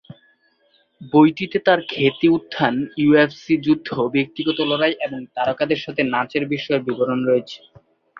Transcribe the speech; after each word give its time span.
বইটিতে 1.11 1.57
তাঁর 1.65 1.79
খ্যাতি 1.91 2.27
উত্থান, 2.29 2.73
ইউএফসি 2.97 3.53
যুদ্ধ, 3.65 3.87
ব্যক্তিগত 4.15 4.57
লড়াই 4.69 4.93
এবং 5.05 5.19
তারকাদের 5.37 5.79
সাথে 5.85 6.01
নাচের 6.13 6.43
বিষয়ের 6.53 6.85
বিবরণ 6.87 7.19
রয়েছে। 7.25 7.57